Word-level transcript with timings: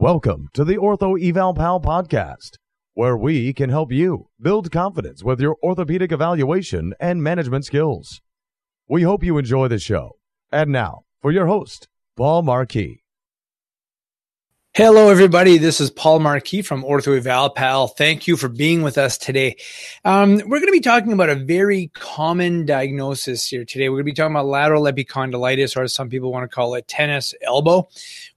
Welcome 0.00 0.50
to 0.54 0.64
the 0.64 0.76
Ortho 0.76 1.20
Eval 1.20 1.54
Pal 1.54 1.80
podcast, 1.80 2.50
where 2.94 3.16
we 3.16 3.52
can 3.52 3.68
help 3.68 3.90
you 3.90 4.28
build 4.40 4.70
confidence 4.70 5.24
with 5.24 5.40
your 5.40 5.56
orthopedic 5.60 6.12
evaluation 6.12 6.94
and 7.00 7.20
management 7.20 7.64
skills. 7.64 8.20
We 8.88 9.02
hope 9.02 9.24
you 9.24 9.38
enjoy 9.38 9.66
the 9.66 9.80
show. 9.80 10.12
And 10.52 10.70
now, 10.70 11.00
for 11.20 11.32
your 11.32 11.48
host, 11.48 11.88
Paul 12.16 12.42
Marquis. 12.42 13.02
Hello, 14.78 15.08
everybody. 15.08 15.58
This 15.58 15.80
is 15.80 15.90
Paul 15.90 16.20
Marquis 16.20 16.62
from 16.62 16.84
Ortho 16.84 17.16
Eval 17.16 17.50
Pal. 17.50 17.88
Thank 17.88 18.28
you 18.28 18.36
for 18.36 18.48
being 18.48 18.82
with 18.82 18.96
us 18.96 19.18
today. 19.18 19.56
Um, 20.04 20.36
we're 20.36 20.60
going 20.60 20.66
to 20.66 20.70
be 20.70 20.78
talking 20.78 21.12
about 21.12 21.28
a 21.28 21.34
very 21.34 21.90
common 21.94 22.64
diagnosis 22.64 23.48
here 23.48 23.64
today. 23.64 23.88
We're 23.88 23.96
going 23.96 24.04
to 24.04 24.12
be 24.12 24.14
talking 24.14 24.36
about 24.36 24.46
lateral 24.46 24.84
epicondylitis, 24.84 25.76
or 25.76 25.82
as 25.82 25.94
some 25.94 26.08
people 26.08 26.30
want 26.30 26.48
to 26.48 26.54
call 26.54 26.76
it, 26.76 26.86
tennis 26.86 27.34
elbow. 27.42 27.88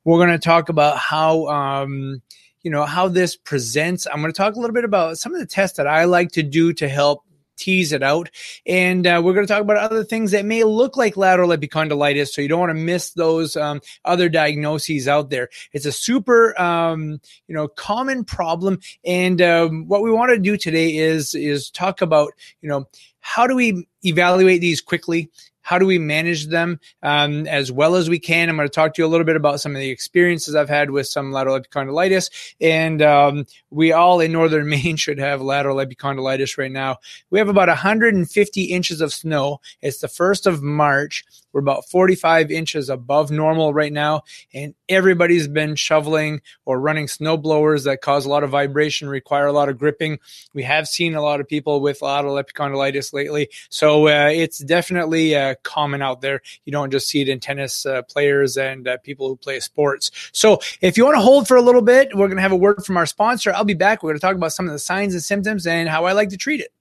We're 0.03 0.17
going 0.17 0.31
to 0.31 0.43
talk 0.43 0.69
about 0.69 0.97
how, 0.97 1.45
um, 1.45 2.23
you 2.63 2.71
know, 2.71 2.85
how 2.85 3.07
this 3.07 3.35
presents. 3.35 4.07
I'm 4.07 4.19
going 4.19 4.33
to 4.33 4.35
talk 4.35 4.55
a 4.55 4.59
little 4.59 4.73
bit 4.73 4.83
about 4.83 5.19
some 5.19 5.35
of 5.35 5.39
the 5.39 5.45
tests 5.45 5.77
that 5.77 5.85
I 5.85 6.05
like 6.05 6.31
to 6.31 6.41
do 6.41 6.73
to 6.73 6.89
help 6.89 7.23
tease 7.61 7.93
it 7.93 8.01
out. 8.03 8.29
And 8.65 9.05
uh, 9.05 9.21
we're 9.23 9.33
going 9.33 9.45
to 9.45 9.53
talk 9.53 9.61
about 9.61 9.77
other 9.77 10.03
things 10.03 10.31
that 10.31 10.45
may 10.45 10.63
look 10.63 10.97
like 10.97 11.15
lateral 11.15 11.49
epicondylitis. 11.49 12.29
So 12.29 12.41
you 12.41 12.47
don't 12.47 12.59
want 12.59 12.71
to 12.71 12.73
miss 12.73 13.11
those 13.11 13.55
um, 13.55 13.81
other 14.03 14.29
diagnoses 14.29 15.07
out 15.07 15.29
there. 15.29 15.49
It's 15.71 15.85
a 15.85 15.91
super, 15.91 16.59
um, 16.59 17.21
you 17.47 17.55
know, 17.55 17.67
common 17.67 18.25
problem. 18.25 18.79
And 19.05 19.41
um, 19.41 19.87
what 19.87 20.01
we 20.01 20.11
want 20.11 20.31
to 20.31 20.39
do 20.39 20.57
today 20.57 20.97
is 20.97 21.35
is 21.35 21.69
talk 21.69 22.01
about, 22.01 22.33
you 22.61 22.69
know, 22.69 22.87
how 23.19 23.45
do 23.45 23.55
we 23.55 23.87
evaluate 24.03 24.61
these 24.61 24.81
quickly? 24.81 25.29
How 25.61 25.77
do 25.77 25.85
we 25.85 25.99
manage 25.99 26.47
them 26.47 26.79
um, 27.03 27.47
as 27.47 27.71
well 27.71 27.95
as 27.95 28.09
we 28.09 28.19
can? 28.19 28.49
I'm 28.49 28.55
going 28.55 28.67
to 28.67 28.73
talk 28.73 28.93
to 28.95 29.01
you 29.01 29.05
a 29.05 29.09
little 29.09 29.25
bit 29.25 29.35
about 29.35 29.61
some 29.61 29.75
of 29.75 29.79
the 29.79 29.89
experiences 29.89 30.55
I've 30.55 30.69
had 30.69 30.91
with 30.91 31.07
some 31.07 31.31
lateral 31.31 31.59
epicondylitis. 31.59 32.29
And 32.59 33.01
um, 33.01 33.45
we 33.69 33.91
all 33.91 34.19
in 34.19 34.31
northern 34.31 34.69
Maine 34.69 34.95
should 34.95 35.19
have 35.19 35.41
lateral 35.41 35.77
epicondylitis 35.77 36.57
right 36.57 36.71
now. 36.71 36.97
We 37.29 37.39
have 37.39 37.49
about 37.49 37.67
150 37.67 38.63
inches 38.63 39.01
of 39.01 39.13
snow. 39.13 39.61
It's 39.81 39.99
the 39.99 40.07
first 40.07 40.47
of 40.47 40.61
March. 40.61 41.23
We're 41.53 41.61
about 41.61 41.85
45 41.85 42.49
inches 42.51 42.89
above 42.89 43.29
normal 43.29 43.73
right 43.73 43.91
now, 43.91 44.21
and 44.53 44.73
everybody's 44.87 45.47
been 45.47 45.75
shoveling 45.75 46.41
or 46.65 46.79
running 46.79 47.07
snow 47.07 47.37
blowers 47.37 47.83
that 47.83 48.01
cause 48.01 48.25
a 48.25 48.29
lot 48.29 48.43
of 48.43 48.49
vibration, 48.49 49.09
require 49.09 49.47
a 49.47 49.51
lot 49.51 49.69
of 49.69 49.77
gripping. 49.77 50.19
We 50.53 50.63
have 50.63 50.87
seen 50.87 51.15
a 51.15 51.21
lot 51.21 51.41
of 51.41 51.47
people 51.47 51.81
with 51.81 52.01
lateral 52.01 52.41
epicondylitis 52.41 53.13
lately, 53.13 53.49
so 53.69 54.07
uh, 54.07 54.29
it's 54.33 54.59
definitely 54.59 55.35
uh, 55.35 55.50
common 55.55 56.01
out 56.01 56.21
there. 56.21 56.41
You 56.65 56.71
don't 56.71 56.91
just 56.91 57.07
see 57.07 57.21
it 57.21 57.29
in 57.29 57.39
tennis 57.39 57.85
uh, 57.85 58.01
players 58.03 58.57
and 58.57 58.87
uh, 58.87 58.97
people 58.97 59.27
who 59.27 59.35
play 59.35 59.59
sports. 59.59 60.11
So 60.31 60.59
if 60.81 60.97
you 60.97 61.05
want 61.05 61.15
to 61.15 61.21
hold 61.21 61.47
for 61.47 61.57
a 61.57 61.61
little 61.61 61.81
bit, 61.81 62.09
we're 62.15 62.27
going 62.27 62.37
to 62.37 62.41
have 62.41 62.51
a 62.51 62.57
word 62.57 62.85
from 62.85 62.97
our 62.97 63.05
sponsor. 63.05 63.53
I'll 63.53 63.63
be 63.63 63.73
back. 63.73 64.03
We're 64.03 64.11
going 64.11 64.19
to 64.19 64.25
talk 64.25 64.35
about 64.35 64.53
some 64.53 64.67
of 64.67 64.71
the 64.73 64.79
signs 64.79 65.13
and 65.13 65.23
symptoms 65.23 65.65
and 65.67 65.89
how 65.89 66.05
I 66.05 66.13
like 66.13 66.29
to 66.29 66.37
treat 66.37 66.61
it. 66.61 66.71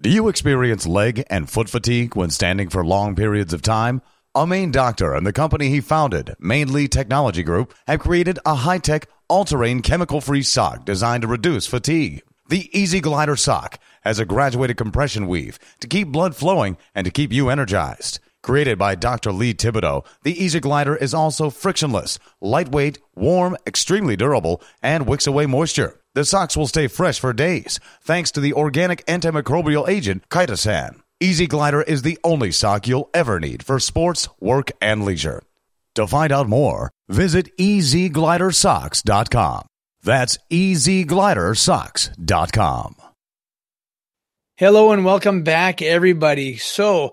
Do 0.00 0.10
you 0.10 0.28
experience 0.28 0.86
leg 0.86 1.24
and 1.30 1.48
foot 1.48 1.70
fatigue 1.70 2.16
when 2.16 2.30
standing 2.30 2.68
for 2.68 2.84
long 2.84 3.14
periods 3.16 3.54
of 3.54 3.62
time? 3.62 4.02
A 4.34 4.46
Maine 4.46 4.70
doctor 4.70 5.14
and 5.14 5.26
the 5.26 5.32
company 5.32 5.70
he 5.70 5.80
founded, 5.80 6.34
Mainly 6.38 6.88
Technology 6.88 7.42
Group, 7.42 7.72
have 7.86 8.00
created 8.00 8.38
a 8.44 8.54
high 8.54 8.76
tech, 8.76 9.08
all 9.28 9.46
terrain, 9.46 9.80
chemical 9.80 10.20
free 10.20 10.42
sock 10.42 10.84
designed 10.84 11.22
to 11.22 11.28
reduce 11.28 11.66
fatigue. 11.66 12.22
The 12.48 12.70
Easy 12.78 13.00
Glider 13.00 13.34
sock 13.34 13.80
has 14.02 14.20
a 14.20 14.24
graduated 14.24 14.76
compression 14.76 15.26
weave 15.26 15.58
to 15.80 15.88
keep 15.88 16.06
blood 16.08 16.36
flowing 16.36 16.76
and 16.94 17.04
to 17.04 17.10
keep 17.10 17.32
you 17.32 17.48
energized. 17.48 18.20
Created 18.40 18.78
by 18.78 18.94
Dr. 18.94 19.32
Lee 19.32 19.52
Thibodeau, 19.52 20.06
the 20.22 20.40
Easy 20.40 20.60
Glider 20.60 20.94
is 20.94 21.12
also 21.12 21.50
frictionless, 21.50 22.20
lightweight, 22.40 23.00
warm, 23.16 23.56
extremely 23.66 24.14
durable, 24.14 24.62
and 24.80 25.08
wicks 25.08 25.26
away 25.26 25.46
moisture. 25.46 25.98
The 26.14 26.24
socks 26.24 26.56
will 26.56 26.68
stay 26.68 26.86
fresh 26.86 27.18
for 27.18 27.32
days 27.32 27.80
thanks 28.02 28.30
to 28.32 28.40
the 28.40 28.52
organic 28.52 29.04
antimicrobial 29.06 29.88
agent 29.88 30.28
chitosan. 30.28 31.00
Easy 31.18 31.48
Glider 31.48 31.82
is 31.82 32.02
the 32.02 32.16
only 32.22 32.52
sock 32.52 32.86
you'll 32.86 33.10
ever 33.12 33.40
need 33.40 33.64
for 33.64 33.80
sports, 33.80 34.28
work, 34.38 34.70
and 34.80 35.04
leisure. 35.04 35.42
To 35.96 36.06
find 36.06 36.30
out 36.30 36.48
more, 36.48 36.92
visit 37.08 37.58
easyglidersocks.com. 37.58 39.66
That's 40.06 40.38
easyglidersocks.com. 40.50 42.96
Hello 44.56 44.92
and 44.92 45.04
welcome 45.04 45.42
back, 45.42 45.82
everybody. 45.82 46.56
So, 46.58 47.12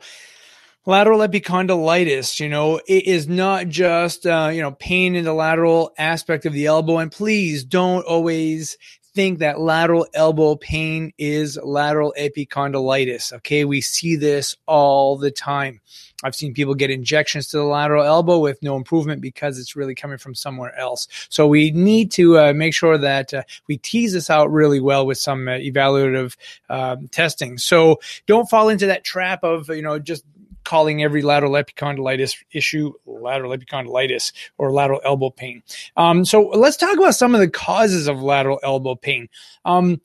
lateral 0.85 1.21
epicondylitis, 1.21 2.39
you 2.39 2.49
know, 2.49 2.79
it 2.87 3.07
is 3.07 3.27
not 3.27 3.67
just, 3.67 4.27
uh, 4.27 4.51
you 4.53 4.61
know, 4.61 4.73
pain 4.73 5.15
in 5.15 5.25
the 5.25 5.33
lateral 5.33 5.91
aspect 5.97 6.45
of 6.45 6.53
the 6.53 6.67
elbow. 6.67 6.99
And 6.99 7.11
please 7.11 7.63
don't 7.63 8.05
always 8.05 8.77
think 9.15 9.39
that 9.39 9.59
lateral 9.59 10.05
elbow 10.13 10.55
pain 10.55 11.13
is 11.17 11.57
lateral 11.63 12.13
epicondylitis. 12.17 13.33
Okay. 13.33 13.65
We 13.65 13.81
see 13.81 14.17
this 14.17 14.55
all 14.67 15.17
the 15.17 15.31
time. 15.31 15.81
I've 16.23 16.35
seen 16.35 16.53
people 16.53 16.75
get 16.75 16.89
injections 16.89 17.47
to 17.47 17.57
the 17.57 17.63
lateral 17.63 18.03
elbow 18.03 18.39
with 18.39 18.61
no 18.63 18.75
improvement 18.75 19.21
because 19.21 19.59
it's 19.59 19.75
really 19.75 19.95
coming 19.95 20.17
from 20.17 20.35
somewhere 20.35 20.77
else. 20.77 21.07
So 21.29 21.47
we 21.47 21.71
need 21.71 22.11
to 22.11 22.39
uh, 22.39 22.53
make 22.53 22.73
sure 22.73 22.97
that 22.97 23.33
uh, 23.33 23.43
we 23.67 23.77
tease 23.77 24.13
this 24.13 24.29
out 24.29 24.51
really 24.51 24.79
well 24.79 25.05
with 25.05 25.17
some 25.17 25.47
uh, 25.47 25.51
evaluative 25.51 26.35
um, 26.69 27.07
testing. 27.09 27.57
So 27.57 27.99
don't 28.25 28.49
fall 28.49 28.69
into 28.69 28.87
that 28.87 29.03
trap 29.03 29.43
of, 29.43 29.69
you 29.69 29.81
know, 29.81 29.99
just 29.99 30.23
calling 30.63 31.03
every 31.03 31.21
lateral 31.21 31.53
epicondylitis 31.53 32.35
issue 32.51 32.93
lateral 33.05 33.51
epicondylitis 33.51 34.31
or 34.57 34.71
lateral 34.71 35.01
elbow 35.03 35.29
pain. 35.29 35.61
Um, 35.97 36.25
so 36.25 36.41
let's 36.41 36.77
talk 36.77 36.97
about 36.97 37.15
some 37.15 37.35
of 37.35 37.41
the 37.41 37.49
causes 37.49 38.07
of 38.07 38.21
lateral 38.21 38.59
elbow 38.63 38.95
pain. 38.95 39.29
Um, 39.65 40.01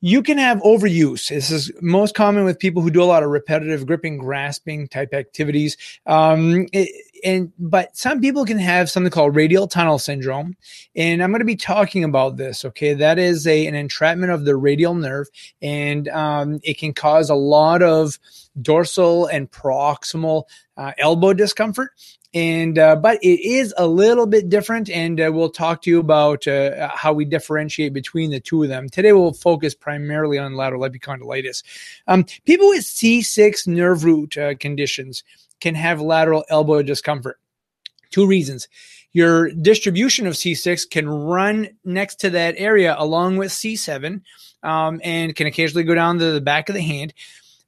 you 0.00 0.22
can 0.22 0.38
have 0.38 0.58
overuse. 0.60 1.28
This 1.28 1.50
is 1.50 1.72
most 1.80 2.14
common 2.14 2.44
with 2.44 2.58
people 2.58 2.82
who 2.82 2.90
do 2.90 3.02
a 3.02 3.04
lot 3.04 3.22
of 3.22 3.30
repetitive 3.30 3.86
gripping, 3.86 4.18
grasping 4.18 4.88
type 4.88 5.12
activities. 5.12 5.76
Um, 6.06 6.66
it, 6.72 6.88
and 7.24 7.52
but 7.58 7.96
some 7.96 8.20
people 8.20 8.44
can 8.44 8.58
have 8.58 8.88
something 8.88 9.10
called 9.10 9.34
radial 9.34 9.66
tunnel 9.66 9.98
syndrome, 9.98 10.56
and 10.94 11.22
I'm 11.22 11.30
going 11.30 11.40
to 11.40 11.44
be 11.44 11.56
talking 11.56 12.04
about 12.04 12.36
this. 12.36 12.64
Okay, 12.64 12.94
that 12.94 13.18
is 13.18 13.46
a 13.46 13.66
an 13.66 13.74
entrapment 13.74 14.30
of 14.30 14.44
the 14.44 14.56
radial 14.56 14.94
nerve, 14.94 15.26
and 15.60 16.06
um, 16.08 16.60
it 16.62 16.78
can 16.78 16.92
cause 16.92 17.28
a 17.28 17.34
lot 17.34 17.82
of 17.82 18.18
dorsal 18.60 19.26
and 19.26 19.50
proximal 19.50 20.44
uh, 20.76 20.92
elbow 20.98 21.32
discomfort 21.32 21.90
and 22.34 22.78
uh, 22.78 22.94
but 22.96 23.18
it 23.22 23.40
is 23.40 23.72
a 23.78 23.86
little 23.86 24.26
bit 24.26 24.48
different 24.48 24.90
and 24.90 25.20
uh, 25.20 25.30
we'll 25.32 25.50
talk 25.50 25.80
to 25.82 25.90
you 25.90 25.98
about 25.98 26.46
uh, 26.46 26.88
how 26.94 27.12
we 27.12 27.24
differentiate 27.24 27.92
between 27.92 28.30
the 28.30 28.40
two 28.40 28.62
of 28.62 28.68
them. 28.68 28.88
Today 28.88 29.12
we'll 29.12 29.32
focus 29.32 29.74
primarily 29.74 30.38
on 30.38 30.54
lateral 30.54 30.82
epicondylitis. 30.82 31.62
Um, 32.06 32.24
people 32.44 32.68
with 32.68 32.84
c6 32.84 33.66
nerve 33.66 34.04
root 34.04 34.36
uh, 34.36 34.54
conditions 34.56 35.24
can 35.60 35.74
have 35.74 36.00
lateral 36.00 36.44
elbow 36.50 36.82
discomfort. 36.82 37.40
Two 38.10 38.26
reasons. 38.26 38.68
Your 39.12 39.50
distribution 39.50 40.26
of 40.26 40.34
c6 40.34 40.90
can 40.90 41.08
run 41.08 41.70
next 41.84 42.16
to 42.20 42.30
that 42.30 42.54
area 42.58 42.94
along 42.98 43.38
with 43.38 43.52
c7 43.52 44.20
um, 44.62 45.00
and 45.02 45.34
can 45.34 45.46
occasionally 45.46 45.84
go 45.84 45.94
down 45.94 46.18
to 46.18 46.32
the 46.32 46.40
back 46.42 46.68
of 46.68 46.74
the 46.74 46.82
hand 46.82 47.14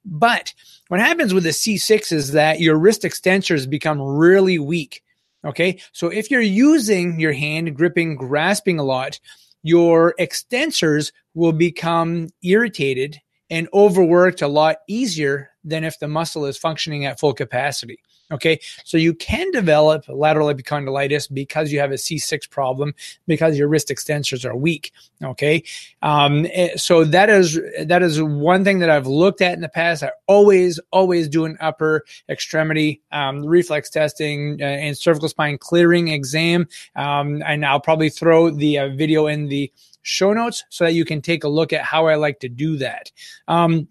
but 0.04 0.54
what 0.88 1.00
happens 1.00 1.34
with 1.34 1.44
the 1.44 1.50
C6 1.50 2.12
is 2.12 2.32
that 2.32 2.60
your 2.60 2.78
wrist 2.78 3.02
extensors 3.02 3.68
become 3.68 4.00
really 4.00 4.58
weak. 4.58 5.02
Okay. 5.44 5.80
So 5.92 6.08
if 6.08 6.30
you're 6.30 6.40
using 6.40 7.18
your 7.18 7.32
hand 7.32 7.74
gripping, 7.74 8.16
grasping 8.16 8.78
a 8.78 8.84
lot, 8.84 9.18
your 9.62 10.14
extensors 10.18 11.12
will 11.34 11.52
become 11.52 12.28
irritated 12.42 13.18
and 13.48 13.68
overworked 13.74 14.42
a 14.42 14.48
lot 14.48 14.78
easier 14.88 15.50
than 15.64 15.84
if 15.84 15.98
the 15.98 16.08
muscle 16.08 16.46
is 16.46 16.56
functioning 16.56 17.04
at 17.04 17.18
full 17.18 17.34
capacity. 17.34 17.98
Okay. 18.32 18.60
So 18.84 18.96
you 18.96 19.14
can 19.14 19.50
develop 19.50 20.04
lateral 20.08 20.48
epicondylitis 20.48 21.32
because 21.32 21.72
you 21.72 21.80
have 21.80 21.90
a 21.90 21.94
C6 21.94 22.48
problem 22.48 22.94
because 23.26 23.58
your 23.58 23.68
wrist 23.68 23.88
extensors 23.88 24.44
are 24.44 24.54
weak. 24.54 24.92
Okay. 25.22 25.64
Um, 26.02 26.46
eh, 26.52 26.76
so 26.76 27.04
that 27.04 27.28
is, 27.28 27.58
that 27.84 28.02
is 28.02 28.22
one 28.22 28.64
thing 28.64 28.78
that 28.80 28.90
I've 28.90 29.06
looked 29.06 29.40
at 29.40 29.54
in 29.54 29.60
the 29.60 29.68
past. 29.68 30.02
I 30.02 30.12
always, 30.26 30.78
always 30.92 31.28
do 31.28 31.44
an 31.44 31.56
upper 31.60 32.04
extremity, 32.28 33.02
um, 33.12 33.44
reflex 33.44 33.90
testing 33.90 34.58
uh, 34.60 34.64
and 34.64 34.96
cervical 34.96 35.28
spine 35.28 35.58
clearing 35.58 36.08
exam. 36.08 36.68
Um, 36.96 37.42
and 37.44 37.66
I'll 37.66 37.80
probably 37.80 38.10
throw 38.10 38.50
the 38.50 38.78
uh, 38.78 38.88
video 38.90 39.26
in 39.26 39.48
the 39.48 39.72
show 40.02 40.32
notes 40.32 40.64
so 40.70 40.84
that 40.84 40.94
you 40.94 41.04
can 41.04 41.20
take 41.20 41.44
a 41.44 41.48
look 41.48 41.72
at 41.72 41.82
how 41.82 42.06
I 42.06 42.14
like 42.14 42.40
to 42.40 42.48
do 42.48 42.76
that. 42.78 43.10
Um, 43.48 43.88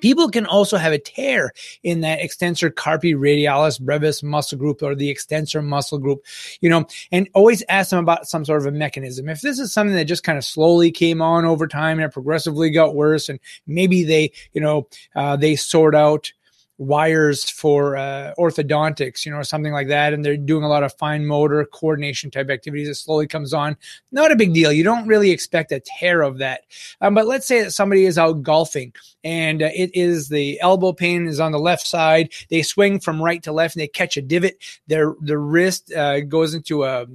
People 0.00 0.28
can 0.28 0.46
also 0.46 0.76
have 0.76 0.92
a 0.92 0.98
tear 0.98 1.52
in 1.82 2.00
that 2.00 2.20
extensor 2.20 2.70
carpi 2.70 3.14
radialis 3.14 3.80
brevis 3.80 4.22
muscle 4.22 4.58
group 4.58 4.82
or 4.82 4.94
the 4.94 5.08
extensor 5.08 5.62
muscle 5.62 5.98
group, 5.98 6.24
you 6.60 6.68
know, 6.68 6.86
and 7.12 7.28
always 7.34 7.62
ask 7.68 7.90
them 7.90 8.00
about 8.00 8.28
some 8.28 8.44
sort 8.44 8.60
of 8.60 8.66
a 8.66 8.72
mechanism. 8.72 9.28
If 9.28 9.40
this 9.40 9.58
is 9.58 9.72
something 9.72 9.96
that 9.96 10.04
just 10.04 10.24
kind 10.24 10.38
of 10.38 10.44
slowly 10.44 10.90
came 10.90 11.20
on 11.22 11.44
over 11.44 11.66
time 11.66 11.98
and 11.98 12.06
it 12.06 12.12
progressively 12.12 12.70
got 12.70 12.94
worse, 12.94 13.28
and 13.28 13.38
maybe 13.66 14.04
they, 14.04 14.32
you 14.52 14.60
know, 14.60 14.88
uh, 15.14 15.36
they 15.36 15.56
sort 15.56 15.94
out 15.94 16.32
wires 16.80 17.48
for 17.48 17.94
uh, 17.94 18.32
orthodontics, 18.38 19.26
you 19.26 19.30
know, 19.30 19.36
or 19.36 19.44
something 19.44 19.72
like 19.72 19.88
that, 19.88 20.14
and 20.14 20.24
they're 20.24 20.36
doing 20.36 20.64
a 20.64 20.68
lot 20.68 20.82
of 20.82 20.94
fine 20.94 21.26
motor 21.26 21.62
coordination 21.66 22.30
type 22.30 22.48
activities. 22.48 22.88
It 22.88 22.94
slowly 22.94 23.26
comes 23.26 23.52
on. 23.52 23.76
Not 24.12 24.32
a 24.32 24.36
big 24.36 24.54
deal. 24.54 24.72
You 24.72 24.82
don't 24.82 25.06
really 25.06 25.30
expect 25.30 25.72
a 25.72 25.80
tear 25.80 26.22
of 26.22 26.38
that. 26.38 26.62
Um, 27.02 27.14
but 27.14 27.26
let's 27.26 27.46
say 27.46 27.62
that 27.62 27.72
somebody 27.72 28.06
is 28.06 28.16
out 28.16 28.42
golfing 28.42 28.94
and 29.22 29.62
uh, 29.62 29.68
it 29.74 29.90
is 29.92 30.30
the 30.30 30.58
elbow 30.60 30.92
pain 30.94 31.26
is 31.26 31.38
on 31.38 31.52
the 31.52 31.58
left 31.58 31.86
side. 31.86 32.32
They 32.48 32.62
swing 32.62 32.98
from 32.98 33.22
right 33.22 33.42
to 33.42 33.52
left 33.52 33.76
and 33.76 33.82
they 33.82 33.88
catch 33.88 34.16
a 34.16 34.22
divot. 34.22 34.56
Their 34.86 35.14
the 35.20 35.36
wrist 35.36 35.92
uh, 35.92 36.20
goes 36.20 36.54
into 36.54 36.84
a 36.84 37.06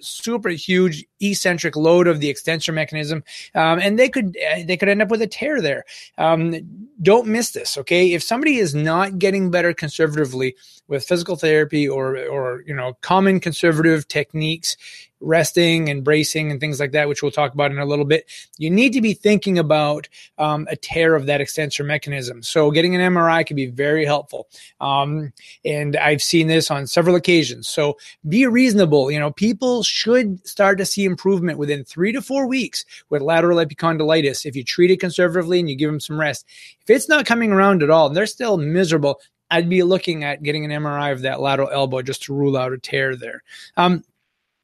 super 0.00 0.50
huge 0.50 1.04
eccentric 1.20 1.76
load 1.76 2.06
of 2.06 2.20
the 2.20 2.28
extensor 2.28 2.72
mechanism, 2.72 3.22
um, 3.54 3.78
and 3.78 3.98
they 3.98 4.08
could 4.08 4.36
uh, 4.50 4.62
they 4.64 4.76
could 4.76 4.88
end 4.88 5.02
up 5.02 5.10
with 5.10 5.22
a 5.22 5.26
tear 5.26 5.60
there. 5.60 5.84
Um, 6.18 6.54
don't 7.00 7.26
miss 7.26 7.50
this, 7.50 7.76
okay? 7.78 8.12
If 8.12 8.22
somebody 8.22 8.56
is 8.56 8.74
not 8.74 9.18
getting 9.18 9.50
better 9.50 9.72
conservatively 9.74 10.54
with 10.88 11.04
physical 11.04 11.36
therapy 11.36 11.88
or 11.88 12.16
or 12.26 12.62
you 12.66 12.74
know 12.74 12.94
common 13.00 13.40
conservative 13.40 14.06
techniques 14.08 14.76
resting 15.22 15.88
and 15.88 16.04
bracing 16.04 16.50
and 16.50 16.60
things 16.60 16.80
like 16.80 16.92
that, 16.92 17.08
which 17.08 17.22
we'll 17.22 17.30
talk 17.30 17.54
about 17.54 17.70
in 17.70 17.78
a 17.78 17.86
little 17.86 18.04
bit, 18.04 18.30
you 18.58 18.70
need 18.70 18.92
to 18.92 19.00
be 19.00 19.14
thinking 19.14 19.58
about 19.58 20.08
um, 20.38 20.66
a 20.70 20.76
tear 20.76 21.14
of 21.14 21.26
that 21.26 21.40
extensor 21.40 21.84
mechanism. 21.84 22.42
So 22.42 22.70
getting 22.70 22.94
an 22.94 23.12
MRI 23.12 23.46
can 23.46 23.56
be 23.56 23.66
very 23.66 24.04
helpful. 24.04 24.48
Um, 24.80 25.32
and 25.64 25.96
I've 25.96 26.22
seen 26.22 26.48
this 26.48 26.70
on 26.70 26.86
several 26.86 27.16
occasions. 27.16 27.68
So 27.68 27.96
be 28.28 28.46
reasonable. 28.46 29.10
You 29.10 29.20
know, 29.20 29.30
people 29.30 29.82
should 29.82 30.46
start 30.46 30.78
to 30.78 30.84
see 30.86 31.04
improvement 31.04 31.58
within 31.58 31.84
three 31.84 32.12
to 32.12 32.20
four 32.20 32.46
weeks 32.46 32.84
with 33.08 33.22
lateral 33.22 33.58
epicondylitis 33.58 34.44
if 34.44 34.56
you 34.56 34.64
treat 34.64 34.90
it 34.90 35.00
conservatively 35.00 35.60
and 35.60 35.70
you 35.70 35.76
give 35.76 35.90
them 35.90 36.00
some 36.00 36.18
rest. 36.18 36.44
If 36.80 36.90
it's 36.90 37.08
not 37.08 37.26
coming 37.26 37.52
around 37.52 37.82
at 37.82 37.90
all 37.90 38.08
and 38.08 38.16
they're 38.16 38.26
still 38.26 38.56
miserable, 38.56 39.20
I'd 39.52 39.68
be 39.68 39.82
looking 39.82 40.24
at 40.24 40.42
getting 40.42 40.64
an 40.64 40.70
MRI 40.82 41.12
of 41.12 41.22
that 41.22 41.40
lateral 41.40 41.70
elbow 41.70 42.02
just 42.02 42.22
to 42.24 42.34
rule 42.34 42.56
out 42.56 42.72
a 42.72 42.78
tear 42.78 43.14
there. 43.14 43.42
Um, 43.76 44.02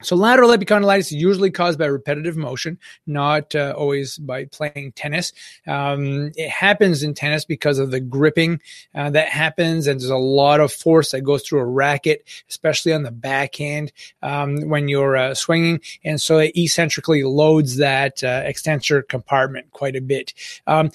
so 0.00 0.14
lateral 0.14 0.50
epicondylitis 0.50 1.00
is 1.00 1.14
usually 1.14 1.50
caused 1.50 1.76
by 1.76 1.86
repetitive 1.86 2.36
motion, 2.36 2.78
not 3.06 3.52
uh, 3.56 3.74
always 3.76 4.16
by 4.16 4.44
playing 4.44 4.92
tennis. 4.92 5.32
Um, 5.66 6.30
it 6.36 6.48
happens 6.48 7.02
in 7.02 7.14
tennis 7.14 7.44
because 7.44 7.80
of 7.80 7.90
the 7.90 7.98
gripping 7.98 8.60
uh, 8.94 9.10
that 9.10 9.28
happens, 9.28 9.88
and 9.88 10.00
there's 10.00 10.08
a 10.08 10.16
lot 10.16 10.60
of 10.60 10.72
force 10.72 11.10
that 11.10 11.22
goes 11.22 11.42
through 11.42 11.60
a 11.60 11.66
racket, 11.66 12.22
especially 12.48 12.92
on 12.92 13.02
the 13.02 13.10
backhand 13.10 13.92
um, 14.22 14.68
when 14.68 14.86
you're 14.86 15.16
uh, 15.16 15.34
swinging, 15.34 15.80
and 16.04 16.20
so 16.20 16.38
it 16.38 16.56
eccentrically 16.56 17.24
loads 17.24 17.76
that 17.78 18.22
uh, 18.22 18.42
extensor 18.44 19.02
compartment 19.02 19.72
quite 19.72 19.96
a 19.96 20.00
bit. 20.00 20.32
Um, 20.68 20.92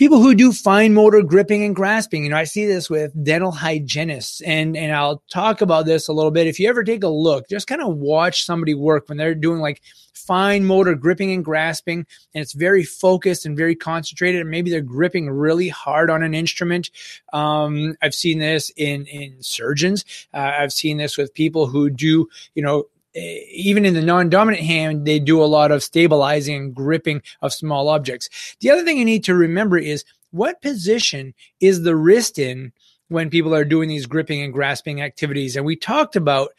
people 0.00 0.22
who 0.22 0.34
do 0.34 0.50
fine 0.50 0.94
motor 0.94 1.20
gripping 1.22 1.62
and 1.62 1.76
grasping. 1.76 2.24
You 2.24 2.30
know, 2.30 2.38
I 2.38 2.44
see 2.44 2.64
this 2.64 2.88
with 2.88 3.12
dental 3.22 3.52
hygienists 3.52 4.40
and, 4.40 4.74
and 4.74 4.94
I'll 4.94 5.22
talk 5.30 5.60
about 5.60 5.84
this 5.84 6.08
a 6.08 6.14
little 6.14 6.30
bit. 6.30 6.46
If 6.46 6.58
you 6.58 6.70
ever 6.70 6.82
take 6.82 7.04
a 7.04 7.08
look, 7.08 7.50
just 7.50 7.66
kind 7.66 7.82
of 7.82 7.98
watch 7.98 8.46
somebody 8.46 8.72
work 8.72 9.10
when 9.10 9.18
they're 9.18 9.34
doing 9.34 9.60
like 9.60 9.82
fine 10.14 10.64
motor 10.64 10.94
gripping 10.94 11.32
and 11.32 11.44
grasping 11.44 12.06
and 12.34 12.40
it's 12.40 12.54
very 12.54 12.82
focused 12.82 13.44
and 13.44 13.58
very 13.58 13.74
concentrated 13.74 14.40
and 14.40 14.50
maybe 14.50 14.70
they're 14.70 14.80
gripping 14.80 15.28
really 15.28 15.68
hard 15.68 16.08
on 16.08 16.22
an 16.22 16.34
instrument 16.34 16.90
um, 17.32 17.96
i've 18.02 18.14
seen 18.14 18.38
this 18.38 18.70
in 18.76 19.06
in 19.06 19.42
surgeons 19.42 20.04
uh, 20.34 20.52
i've 20.58 20.72
seen 20.72 20.98
this 20.98 21.16
with 21.16 21.32
people 21.32 21.66
who 21.66 21.88
do 21.88 22.28
you 22.54 22.62
know 22.62 22.84
Eh, 23.14 23.40
even 23.50 23.84
in 23.84 23.94
the 23.94 24.02
non-dominant 24.02 24.62
hand, 24.62 25.04
they 25.04 25.18
do 25.18 25.42
a 25.42 25.46
lot 25.46 25.72
of 25.72 25.82
stabilizing 25.82 26.56
and 26.56 26.74
gripping 26.74 27.22
of 27.42 27.52
small 27.52 27.88
objects. 27.88 28.56
The 28.60 28.70
other 28.70 28.84
thing 28.84 28.98
you 28.98 29.04
need 29.04 29.24
to 29.24 29.34
remember 29.34 29.78
is 29.78 30.04
what 30.30 30.62
position 30.62 31.34
is 31.60 31.82
the 31.82 31.96
wrist 31.96 32.38
in 32.38 32.72
when 33.08 33.30
people 33.30 33.54
are 33.54 33.64
doing 33.64 33.88
these 33.88 34.06
gripping 34.06 34.42
and 34.42 34.52
grasping 34.52 35.02
activities? 35.02 35.56
And 35.56 35.66
we 35.66 35.74
talked 35.74 36.14
about 36.14 36.50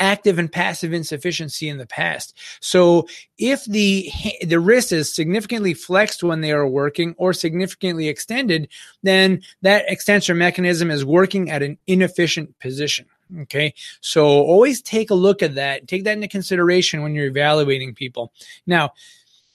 active 0.00 0.38
and 0.38 0.52
passive 0.52 0.92
insufficiency 0.92 1.68
in 1.68 1.78
the 1.78 1.86
past. 1.86 2.36
So 2.60 3.08
if 3.38 3.64
the 3.64 4.10
the 4.46 4.60
wrist 4.60 4.92
is 4.92 5.14
significantly 5.14 5.74
flexed 5.74 6.22
when 6.22 6.40
they 6.40 6.52
are 6.52 6.68
working 6.68 7.14
or 7.18 7.32
significantly 7.32 8.08
extended, 8.08 8.68
then 9.02 9.42
that 9.62 9.86
extensor 9.88 10.34
mechanism 10.34 10.90
is 10.90 11.04
working 11.04 11.50
at 11.50 11.62
an 11.62 11.78
inefficient 11.86 12.58
position. 12.60 13.06
Okay. 13.40 13.74
So 14.00 14.26
always 14.26 14.80
take 14.82 15.10
a 15.10 15.14
look 15.14 15.42
at 15.42 15.54
that. 15.56 15.86
Take 15.86 16.04
that 16.04 16.12
into 16.12 16.28
consideration 16.28 17.02
when 17.02 17.14
you're 17.14 17.26
evaluating 17.26 17.94
people. 17.94 18.32
Now, 18.66 18.92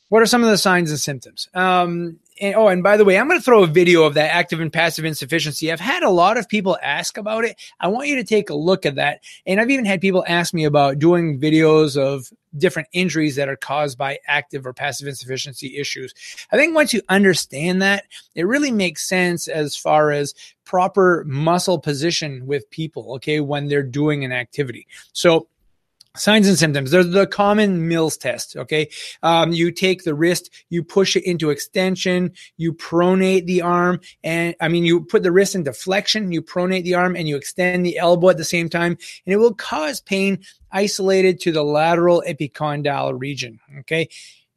what 0.09 0.21
are 0.21 0.27
some 0.27 0.43
of 0.43 0.49
the 0.49 0.57
signs 0.57 0.91
and 0.91 0.99
symptoms? 0.99 1.49
Um, 1.53 2.19
and, 2.41 2.55
oh, 2.55 2.67
and 2.67 2.83
by 2.83 2.97
the 2.97 3.05
way, 3.05 3.17
I'm 3.17 3.27
going 3.27 3.39
to 3.39 3.43
throw 3.43 3.63
a 3.63 3.67
video 3.67 4.03
of 4.03 4.15
that 4.15 4.33
active 4.33 4.59
and 4.59 4.71
passive 4.71 5.05
insufficiency. 5.05 5.71
I've 5.71 5.79
had 5.79 6.03
a 6.03 6.09
lot 6.09 6.37
of 6.37 6.49
people 6.49 6.77
ask 6.81 7.17
about 7.17 7.45
it. 7.45 7.59
I 7.79 7.87
want 7.87 8.07
you 8.07 8.15
to 8.17 8.23
take 8.23 8.49
a 8.49 8.55
look 8.55 8.85
at 8.85 8.95
that. 8.95 9.21
And 9.45 9.59
I've 9.59 9.69
even 9.69 9.85
had 9.85 10.01
people 10.01 10.23
ask 10.27 10.53
me 10.53 10.65
about 10.65 10.99
doing 10.99 11.39
videos 11.39 11.97
of 11.97 12.31
different 12.57 12.87
injuries 12.93 13.35
that 13.35 13.49
are 13.49 13.55
caused 13.55 13.97
by 13.97 14.19
active 14.27 14.65
or 14.65 14.73
passive 14.73 15.07
insufficiency 15.07 15.77
issues. 15.77 16.13
I 16.51 16.57
think 16.57 16.75
once 16.75 16.93
you 16.93 17.01
understand 17.09 17.81
that, 17.81 18.05
it 18.35 18.45
really 18.45 18.71
makes 18.71 19.07
sense 19.07 19.47
as 19.47 19.75
far 19.75 20.11
as 20.11 20.33
proper 20.65 21.23
muscle 21.27 21.79
position 21.79 22.45
with 22.45 22.69
people, 22.69 23.15
okay, 23.15 23.39
when 23.39 23.67
they're 23.67 23.83
doing 23.83 24.23
an 24.23 24.31
activity. 24.31 24.87
So 25.11 25.47
Signs 26.15 26.47
and 26.47 26.59
symptoms. 26.59 26.91
They're 26.91 27.03
the 27.03 27.25
common 27.25 27.87
Mills 27.87 28.17
test. 28.17 28.55
Okay. 28.55 28.87
Um, 29.23 29.51
you 29.51 29.71
take 29.71 30.03
the 30.03 30.13
wrist, 30.13 30.51
you 30.69 30.83
push 30.83 31.15
it 31.15 31.23
into 31.25 31.49
extension, 31.49 32.33
you 32.57 32.71
pronate 32.73 33.47
the 33.47 33.63
arm, 33.63 33.99
and 34.23 34.53
I 34.61 34.67
mean, 34.67 34.85
you 34.85 35.01
put 35.01 35.23
the 35.23 35.31
wrist 35.31 35.55
into 35.55 35.73
flexion, 35.73 36.31
you 36.31 36.43
pronate 36.43 36.83
the 36.83 36.93
arm, 36.93 37.15
and 37.15 37.27
you 37.27 37.35
extend 37.35 37.83
the 37.83 37.97
elbow 37.97 38.29
at 38.29 38.37
the 38.37 38.43
same 38.43 38.69
time, 38.69 38.95
and 39.25 39.33
it 39.33 39.37
will 39.37 39.55
cause 39.55 40.01
pain 40.01 40.43
isolated 40.71 41.39
to 41.41 41.51
the 41.51 41.63
lateral 41.63 42.23
epicondyle 42.27 43.19
region. 43.19 43.59
Okay. 43.79 44.07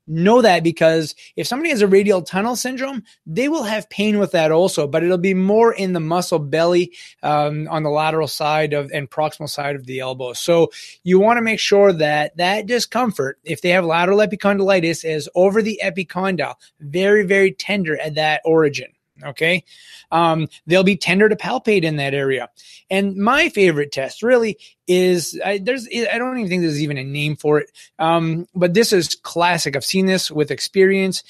Know 0.08 0.40
that 0.42 0.62
because 0.62 1.14
if 1.34 1.48
somebody 1.48 1.70
has 1.70 1.82
a 1.82 1.88
radial 1.88 2.22
tunnel 2.22 2.54
syndrome, 2.54 3.02
they 3.26 3.48
will 3.48 3.64
have 3.64 3.90
pain 3.90 4.18
with 4.18 4.30
that 4.32 4.52
also, 4.52 4.86
but 4.86 5.02
it'll 5.02 5.18
be 5.18 5.34
more 5.34 5.72
in 5.72 5.94
the 5.94 6.00
muscle 6.00 6.38
belly 6.38 6.92
um, 7.24 7.66
on 7.68 7.82
the 7.82 7.90
lateral 7.90 8.28
side 8.28 8.72
of 8.72 8.90
and 8.92 9.10
proximal 9.10 9.48
side 9.48 9.74
of 9.74 9.86
the 9.86 9.98
elbow. 10.00 10.32
So 10.32 10.70
you 11.02 11.18
want 11.18 11.38
to 11.38 11.42
make 11.42 11.58
sure 11.58 11.92
that 11.92 12.36
that 12.36 12.66
discomfort, 12.66 13.38
if 13.42 13.62
they 13.62 13.70
have 13.70 13.84
lateral 13.84 14.18
epicondylitis, 14.18 15.04
is 15.04 15.28
over 15.34 15.60
the 15.60 15.80
epicondyle, 15.82 16.54
very 16.80 17.24
very 17.24 17.52
tender 17.52 18.00
at 18.00 18.14
that 18.14 18.42
origin. 18.44 18.95
Okay. 19.24 19.64
Um, 20.10 20.48
they'll 20.66 20.84
be 20.84 20.96
tender 20.96 21.28
to 21.28 21.36
palpate 21.36 21.84
in 21.84 21.96
that 21.96 22.14
area. 22.14 22.48
And 22.90 23.16
my 23.16 23.48
favorite 23.48 23.92
test 23.92 24.22
really 24.22 24.58
is 24.86 25.40
I, 25.44 25.58
there's, 25.58 25.88
I 25.88 26.18
don't 26.18 26.38
even 26.38 26.48
think 26.48 26.62
there's 26.62 26.82
even 26.82 26.98
a 26.98 27.04
name 27.04 27.36
for 27.36 27.58
it. 27.58 27.70
Um, 27.98 28.46
but 28.54 28.74
this 28.74 28.92
is 28.92 29.14
classic. 29.14 29.74
I've 29.74 29.84
seen 29.84 30.06
this 30.06 30.30
with 30.30 30.50
experience. 30.50 31.22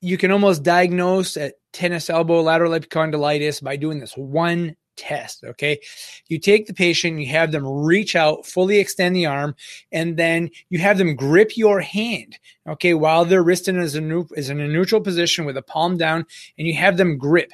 You 0.00 0.18
can 0.18 0.32
almost 0.32 0.62
diagnose 0.62 1.36
a 1.36 1.52
tennis 1.72 2.10
elbow 2.10 2.42
lateral 2.42 2.72
epicondylitis 2.72 3.62
by 3.62 3.76
doing 3.76 4.00
this 4.00 4.16
one 4.16 4.76
test. 4.96 5.44
Okay. 5.44 5.80
You 6.28 6.38
take 6.38 6.66
the 6.66 6.74
patient, 6.74 7.20
you 7.20 7.28
have 7.28 7.52
them 7.52 7.66
reach 7.66 8.16
out, 8.16 8.46
fully 8.46 8.78
extend 8.78 9.16
the 9.16 9.26
arm, 9.26 9.54
and 9.92 10.16
then 10.16 10.50
you 10.68 10.78
have 10.78 10.98
them 10.98 11.16
grip 11.16 11.56
your 11.56 11.80
hand. 11.80 12.38
Okay. 12.68 12.94
While 12.94 13.24
their 13.24 13.42
wrist 13.42 13.68
is, 13.68 13.96
a, 13.96 14.24
is 14.34 14.50
in 14.50 14.60
a 14.60 14.68
neutral 14.68 15.00
position 15.00 15.44
with 15.44 15.56
a 15.56 15.62
palm 15.62 15.96
down, 15.96 16.26
and 16.58 16.66
you 16.66 16.74
have 16.74 16.96
them 16.96 17.18
grip 17.18 17.52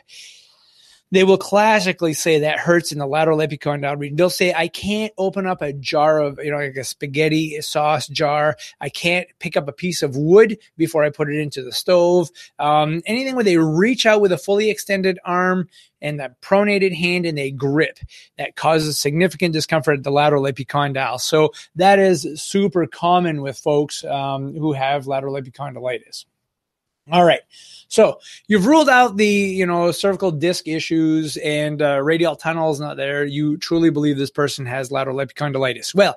they 1.13 1.25
will 1.25 1.39
classically 1.39 2.13
say 2.13 2.41
that 2.41 2.59
hurts 2.59 2.93
in 2.93 2.99
the 2.99 3.07
lateral 3.07 3.39
epicondyle 3.39 3.99
region. 3.99 4.17
They'll 4.17 4.31
say, 4.31 4.55
I 4.55 4.69
can't 4.69 5.13
open 5.19 5.47
up 5.47 5.61
a 5.61 5.73
jar 5.73 6.21
of, 6.21 6.39
you 6.43 6.51
know, 6.51 6.59
like 6.59 6.77
a 6.77 6.85
spaghetti 6.85 7.61
sauce 7.61 8.07
jar. 8.07 8.57
I 8.81 8.89
can't 8.89 9.27
pick 9.39 9.57
up 9.57 9.69
a 9.69 9.73
piece 9.73 10.03
of 10.03 10.17
wood 10.17 10.59
before 10.77 11.03
I 11.03 11.11
put 11.11 11.29
it 11.29 11.39
into 11.39 11.63
the 11.63 11.73
stove. 11.73 12.31
Um, 12.59 13.03
anything 13.07 13.35
where 13.35 13.45
they 13.45 13.59
reach 13.59 14.07
out 14.07 14.21
with 14.21 14.33
a 14.33 14.39
fully 14.39 14.71
extended 14.71 15.19
arm 15.25 15.69
and 16.03 16.19
the 16.19 16.35
pronated 16.43 16.95
hand 16.95 17.27
and 17.27 17.37
they 17.37 17.51
grip 17.51 17.99
that 18.39 18.57
causes 18.57 18.99
significant 18.99 19.53
discomfort 19.53 19.99
at 19.99 20.05
the 20.05 20.11
lateral 20.11 20.45
epicondyle. 20.45 21.21
So 21.21 21.53
that 21.77 21.99
is 21.99 22.27
super 22.37 22.87
common 22.87 23.43
with 23.43 23.59
folks 23.59 24.05
um, 24.05 24.55
who 24.55 24.73
have 24.73 25.07
lateral 25.07 25.35
epicondylitis. 25.35 26.25
All 27.13 27.25
right. 27.25 27.41
So 27.89 28.21
you've 28.47 28.67
ruled 28.67 28.89
out 28.89 29.17
the, 29.17 29.27
you 29.27 29.67
know, 29.67 29.91
cervical 29.91 30.31
disc 30.31 30.69
issues 30.69 31.37
and 31.39 31.83
uh, 31.83 32.01
radial 32.03 32.37
tunnel 32.37 32.71
is 32.71 32.79
not 32.79 32.97
there. 32.97 33.25
You 33.25 33.57
truly 33.57 33.91
believe 33.91 34.17
this 34.17 34.31
person 34.31 34.65
has 34.67 34.93
lateral 34.93 35.17
epicondylitis. 35.17 35.95
Well, 35.95 36.17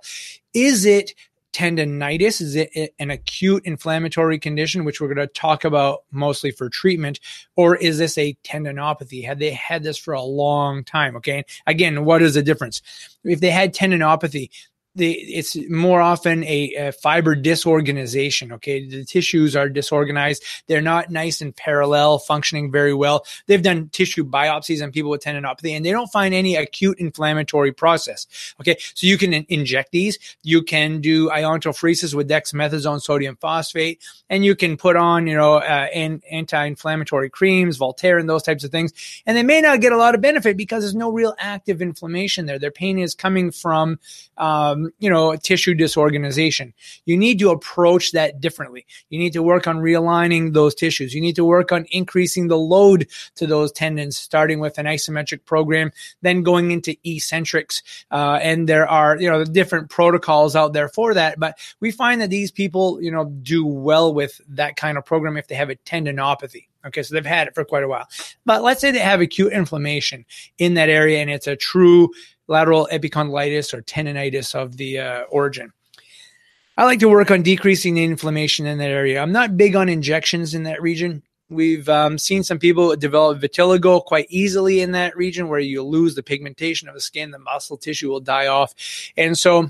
is 0.53 0.85
it 0.85 1.15
tendonitis? 1.53 2.41
Is 2.41 2.55
it 2.55 2.93
an 2.99 3.11
acute 3.11 3.63
inflammatory 3.65 4.39
condition, 4.39 4.83
which 4.83 4.99
we're 4.99 5.13
going 5.13 5.25
to 5.25 5.33
talk 5.33 5.63
about 5.63 6.03
mostly 6.11 6.51
for 6.51 6.69
treatment? 6.69 7.19
Or 7.55 7.75
is 7.75 7.97
this 7.97 8.17
a 8.17 8.35
tendinopathy? 8.43 9.25
Had 9.25 9.39
they 9.39 9.51
had 9.51 9.83
this 9.83 9.97
for 9.97 10.13
a 10.13 10.21
long 10.21 10.83
time? 10.83 11.15
Okay. 11.15 11.45
Again, 11.67 12.03
what 12.03 12.21
is 12.21 12.33
the 12.33 12.43
difference? 12.43 12.81
If 13.23 13.39
they 13.39 13.51
had 13.51 13.73
tendinopathy, 13.73 14.49
the, 14.95 15.11
it's 15.11 15.57
more 15.69 16.01
often 16.01 16.43
a, 16.43 16.73
a, 16.75 16.91
fiber 16.91 17.35
disorganization. 17.35 18.51
Okay. 18.53 18.87
The 18.87 19.03
tissues 19.03 19.55
are 19.55 19.67
disorganized. 19.67 20.43
They're 20.67 20.81
not 20.81 21.09
nice 21.09 21.41
and 21.41 21.55
parallel, 21.55 22.19
functioning 22.19 22.71
very 22.71 22.93
well. 22.93 23.25
They've 23.47 23.61
done 23.61 23.89
tissue 23.89 24.23
biopsies 24.23 24.83
on 24.83 24.91
people 24.91 25.09
with 25.09 25.23
tendinopathy 25.23 25.71
and 25.71 25.83
they 25.83 25.91
don't 25.91 26.11
find 26.11 26.33
any 26.33 26.55
acute 26.55 26.99
inflammatory 26.99 27.71
process. 27.71 28.27
Okay. 28.59 28.77
So 28.93 29.07
you 29.07 29.17
can 29.17 29.33
in- 29.33 29.45
inject 29.49 29.91
these. 29.91 30.19
You 30.43 30.61
can 30.61 31.01
do 31.01 31.29
iontophoresis 31.29 32.13
with 32.13 32.29
dexamethasone 32.29 33.01
sodium 33.01 33.35
phosphate 33.37 34.01
and 34.29 34.45
you 34.45 34.55
can 34.55 34.77
put 34.77 34.95
on, 34.95 35.25
you 35.25 35.35
know, 35.35 35.55
uh, 35.55 35.87
an- 35.93 36.21
anti-inflammatory 36.29 37.29
creams, 37.31 37.79
Voltaren, 37.79 38.27
those 38.27 38.43
types 38.43 38.63
of 38.63 38.71
things. 38.71 38.93
And 39.25 39.35
they 39.35 39.43
may 39.43 39.59
not 39.59 39.81
get 39.81 39.91
a 39.91 39.97
lot 39.97 40.13
of 40.13 40.21
benefit 40.21 40.55
because 40.55 40.83
there's 40.83 40.95
no 40.95 41.11
real 41.11 41.33
active 41.39 41.81
inflammation 41.81 42.45
there. 42.45 42.59
Their 42.59 42.71
pain 42.71 42.99
is 42.99 43.15
coming 43.15 43.49
from, 43.49 43.99
um, 44.37 44.82
you 44.99 45.09
know, 45.09 45.35
tissue 45.35 45.73
disorganization. 45.73 46.73
You 47.05 47.17
need 47.17 47.39
to 47.39 47.49
approach 47.49 48.11
that 48.11 48.41
differently. 48.41 48.85
You 49.09 49.19
need 49.19 49.33
to 49.33 49.43
work 49.43 49.67
on 49.67 49.77
realigning 49.77 50.53
those 50.53 50.75
tissues. 50.75 51.13
You 51.13 51.21
need 51.21 51.35
to 51.35 51.45
work 51.45 51.71
on 51.71 51.85
increasing 51.91 52.47
the 52.47 52.57
load 52.57 53.07
to 53.35 53.47
those 53.47 53.71
tendons, 53.71 54.17
starting 54.17 54.59
with 54.59 54.77
an 54.77 54.85
isometric 54.85 55.45
program, 55.45 55.91
then 56.21 56.43
going 56.43 56.71
into 56.71 56.95
eccentrics. 57.03 57.81
Uh, 58.11 58.39
and 58.41 58.69
there 58.69 58.87
are, 58.87 59.19
you 59.19 59.29
know, 59.29 59.43
different 59.43 59.89
protocols 59.89 60.55
out 60.55 60.73
there 60.73 60.89
for 60.89 61.13
that. 61.13 61.39
But 61.39 61.57
we 61.79 61.91
find 61.91 62.21
that 62.21 62.29
these 62.29 62.51
people, 62.51 63.01
you 63.01 63.11
know, 63.11 63.25
do 63.25 63.65
well 63.65 64.13
with 64.13 64.39
that 64.49 64.75
kind 64.75 64.97
of 64.97 65.05
program 65.05 65.37
if 65.37 65.47
they 65.47 65.55
have 65.55 65.69
a 65.69 65.75
tendinopathy. 65.75 66.67
Okay, 66.85 67.01
so 67.01 67.15
they've 67.15 67.25
had 67.25 67.47
it 67.47 67.55
for 67.55 67.63
quite 67.63 67.83
a 67.83 67.87
while. 67.87 68.07
But 68.45 68.61
let's 68.61 68.81
say 68.81 68.91
they 68.91 68.99
have 68.99 69.21
acute 69.21 69.53
inflammation 69.53 70.25
in 70.57 70.73
that 70.73 70.89
area 70.89 71.19
and 71.19 71.29
it's 71.29 71.47
a 71.47 71.55
true 71.55 72.09
lateral 72.53 72.87
epicondylitis 72.91 73.73
or 73.73 73.81
tendonitis 73.81 74.53
of 74.53 74.77
the 74.77 74.99
uh, 74.99 75.21
origin. 75.23 75.73
I 76.77 76.85
like 76.85 76.99
to 76.99 77.09
work 77.09 77.31
on 77.31 77.41
decreasing 77.41 77.95
the 77.95 78.03
inflammation 78.03 78.65
in 78.67 78.77
that 78.77 78.91
area. 78.91 79.21
I'm 79.21 79.31
not 79.31 79.57
big 79.57 79.75
on 79.75 79.89
injections 79.89 80.53
in 80.53 80.63
that 80.63 80.81
region. 80.81 81.23
We've 81.49 81.89
um, 81.89 82.17
seen 82.17 82.43
some 82.43 82.59
people 82.59 82.95
develop 82.95 83.39
vitiligo 83.39 84.03
quite 84.05 84.27
easily 84.29 84.81
in 84.81 84.91
that 84.91 85.17
region 85.17 85.49
where 85.49 85.59
you 85.59 85.83
lose 85.83 86.15
the 86.15 86.23
pigmentation 86.23 86.87
of 86.87 86.93
the 86.93 87.01
skin, 87.01 87.31
the 87.31 87.39
muscle 87.39 87.77
tissue 87.77 88.09
will 88.09 88.21
die 88.21 88.47
off. 88.47 88.73
And 89.17 89.37
so 89.37 89.69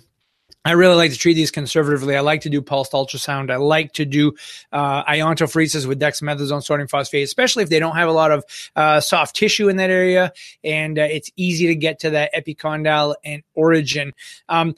I 0.66 0.72
really 0.72 0.96
like 0.96 1.12
to 1.12 1.18
treat 1.18 1.34
these 1.34 1.52
conservatively. 1.52 2.16
I 2.16 2.22
like 2.22 2.42
to 2.42 2.50
do 2.50 2.62
pulsed 2.62 2.94
ultrasound. 2.94 3.52
I 3.52 3.58
like 3.58 3.94
to 3.94 4.06
do 4.06 4.34
uh, 4.72 5.04
iontophoresis 5.04 5.86
with 5.86 6.00
dexamethasone 6.00 6.64
sodium 6.64 6.88
phosphate, 6.88 7.26
especially 7.26 7.64
if 7.64 7.70
they 7.70 7.80
don't 7.80 7.98
have 7.98 8.08
a 8.08 8.14
lot 8.14 8.32
of 8.32 8.46
uh, 8.76 9.02
soft 9.02 9.36
tissue 9.36 9.68
in 9.68 9.76
that 9.78 9.90
area 9.90 10.32
and 10.64 10.98
uh, 10.98 11.04
it's 11.04 11.30
easy 11.36 11.68
to 11.68 11.76
get 11.76 12.00
to 12.00 12.12
that 12.12 12.34
epicondyle 12.34 13.16
and 13.26 13.44
origin. 13.56 14.14
Um, 14.48 14.76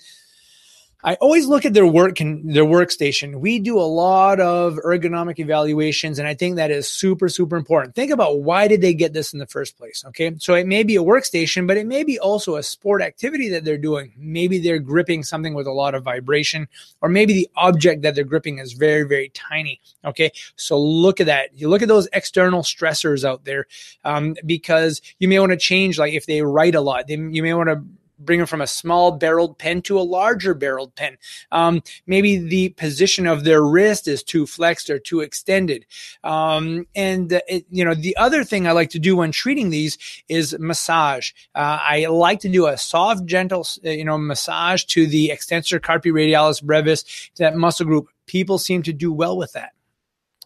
I 1.06 1.14
always 1.22 1.46
look 1.46 1.66
at 1.66 1.76
their 1.76 1.86
work 1.86 2.20
and 2.20 2.52
their 2.52 2.66
workstation. 2.66 3.36
We 3.36 3.60
do 3.60 3.78
a 3.78 3.86
lot 3.86 4.40
of 4.40 4.80
ergonomic 4.84 5.38
evaluations, 5.38 6.18
and 6.18 6.28
I 6.28 6.34
think 6.34 6.56
that 6.56 6.72
is 6.72 6.90
super, 6.90 7.30
super 7.30 7.56
important. 7.56 7.94
Think 7.94 8.12
about 8.12 8.40
why 8.40 8.68
did 8.68 8.82
they 8.82 8.96
get 8.96 9.14
this 9.14 9.32
in 9.32 9.38
the 9.38 9.46
first 9.46 9.78
place? 9.78 10.04
Okay. 10.08 10.34
So 10.40 10.56
it 10.56 10.66
may 10.66 10.82
be 10.82 10.96
a 10.96 11.04
workstation, 11.04 11.68
but 11.68 11.78
it 11.78 11.86
may 11.86 12.04
be 12.04 12.18
also 12.18 12.56
a 12.56 12.64
sport 12.64 13.04
activity 13.04 13.50
that 13.50 13.64
they're 13.64 13.78
doing. 13.78 14.14
Maybe 14.18 14.58
they're 14.58 14.80
gripping 14.80 15.22
something 15.22 15.54
with 15.54 15.68
a 15.68 15.72
lot 15.72 15.94
of 15.94 16.04
vibration, 16.04 16.68
or 17.02 17.10
maybe 17.10 17.34
the 17.34 17.50
object 17.56 18.02
that 18.02 18.16
they're 18.16 18.24
gripping 18.24 18.58
is 18.58 18.74
very, 18.74 19.04
very 19.04 19.30
tiny. 19.30 19.82
Okay. 20.04 20.32
So 20.56 20.80
look 20.80 21.22
at 21.22 21.28
that. 21.28 21.56
You 21.56 21.70
look 21.70 21.84
at 21.84 21.88
those 21.88 22.08
external 22.14 22.64
stressors 22.64 23.24
out 23.24 23.46
there 23.46 23.68
um, 24.04 24.36
because 24.44 25.04
you 25.20 25.28
may 25.28 25.38
want 25.38 25.52
to 25.52 25.58
change, 25.58 26.00
like 26.00 26.14
if 26.14 26.26
they 26.26 26.42
write 26.42 26.74
a 26.74 26.82
lot, 26.82 27.08
then 27.08 27.32
you 27.32 27.44
may 27.44 27.54
want 27.54 27.70
to 27.70 27.84
bring 28.20 28.40
them 28.40 28.48
from 28.48 28.62
a 28.62 28.68
small 28.68 29.12
barreled 29.12 29.58
pen 29.58 29.82
to 29.84 30.00
a 30.00 30.02
larger 30.02 30.54
barreled 30.54 30.96
pen. 30.96 31.18
Um, 31.52 31.82
maybe 32.08 32.38
the 32.38 32.70
position 32.70 33.28
of 33.28 33.44
their 33.44 33.64
wrist 33.64 34.08
is 34.08 34.24
too 34.24 34.46
flexed 34.46 34.90
or 34.90 35.00
too 35.00 35.22
extended. 35.22 35.86
Um, 36.24 36.88
and 36.96 37.34
uh, 37.34 37.42
it, 37.48 37.66
you 37.70 37.84
know, 37.84 37.94
the 37.94 38.16
other 38.18 38.44
thing 38.44 38.68
I 38.68 38.72
like 38.72 38.90
to 38.92 39.00
do 39.00 39.16
when 39.16 39.32
treating 39.32 39.70
these 39.70 39.98
is 40.30 40.58
massage. 40.60 41.32
Uh, 41.54 41.80
I 41.82 42.06
like 42.06 42.40
to 42.42 42.50
do 42.50 42.68
a 42.68 42.78
soft, 42.78 43.26
gentle, 43.26 43.68
uh, 43.86 43.90
you 43.90 44.06
know, 44.06 44.18
massage 44.18 44.84
to 44.86 45.08
the 45.08 45.32
extensor 45.32 45.80
carpi 45.80 46.12
radialis 46.12 46.64
brevis, 46.64 47.30
that 47.38 47.56
muscle 47.56 47.86
group. 47.86 48.10
People 48.26 48.58
seem 48.58 48.82
to 48.84 48.94
do 48.94 49.14
well 49.14 49.38
with 49.38 49.54
that. 49.54 49.74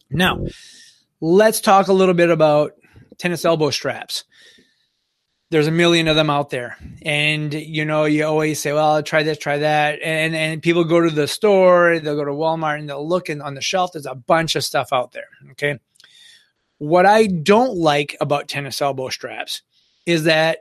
Now, 0.10 0.46
let's 1.22 1.62
talk 1.62 1.88
a 1.88 1.94
little 1.94 2.14
bit 2.14 2.30
about 2.30 2.74
tennis 3.18 3.46
elbow 3.46 3.70
straps 3.70 4.24
there's 5.52 5.68
a 5.68 5.72
million 5.72 6.08
of 6.08 6.16
them 6.16 6.30
out 6.30 6.50
there. 6.50 6.78
And 7.02 7.54
you 7.54 7.86
know 7.86 8.06
you 8.06 8.26
always 8.26 8.60
say 8.60 8.74
well 8.74 9.02
try 9.04 9.24
this 9.24 9.38
try 9.38 9.60
that. 9.60 10.00
And 10.04 10.36
and 10.36 10.62
people 10.62 10.84
go 10.84 11.02
to 11.02 11.10
the 11.10 11.28
store 11.28 12.00
they'll 12.00 12.16
go 12.16 12.26
to 12.26 12.32
walmart 12.32 12.80
and 12.80 12.90
they'll 12.90 13.08
look 13.08 13.30
and 13.30 13.42
on 13.42 13.56
the 13.56 13.62
shelf 13.62 13.94
there's 13.94 14.06
a 14.06 14.16
bunch 14.16 14.56
of 14.56 14.64
stuff 14.64 14.94
out 14.94 15.12
there 15.12 15.30
okay? 15.52 15.80
What 16.78 17.06
i 17.06 17.28
don't 17.28 17.76
like 17.76 18.16
about 18.22 18.48
tennis 18.48 18.82
elbow 18.82 19.10
straps 19.10 19.64
is 20.06 20.24
that 20.24 20.60